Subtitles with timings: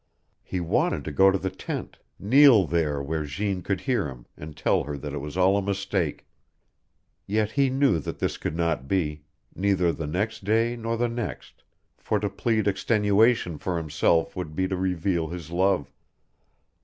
[0.41, 4.57] He wanted to go to the tent, kneel there where Jeanne could hear him, and
[4.57, 6.25] tell her that it was all a mistake.
[7.27, 9.21] Yet he knew that this could not be,
[9.55, 11.61] neither the next day nor the next,
[11.99, 15.93] for to plead extenuation for himself would be to reveal his love.